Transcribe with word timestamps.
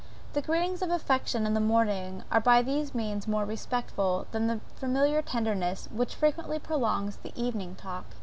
The 0.33 0.41
greetings 0.41 0.81
of 0.81 0.89
affection 0.89 1.45
in 1.45 1.53
the 1.53 1.59
morning 1.59 2.23
are 2.31 2.39
by 2.41 2.63
these 2.63 2.95
means 2.95 3.27
more 3.27 3.45
respectful, 3.45 4.25
than 4.31 4.47
the 4.47 4.59
familiar 4.73 5.21
tenderness 5.21 5.87
which 5.91 6.15
frequently 6.15 6.57
prolongs 6.57 7.17
the 7.17 7.31
evening 7.35 7.75
talk. 7.75 8.05